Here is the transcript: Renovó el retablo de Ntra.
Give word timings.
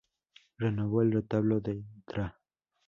Renovó 0.57 1.03
el 1.03 1.11
retablo 1.11 1.59
de 1.59 1.75
Ntra. 2.07 2.35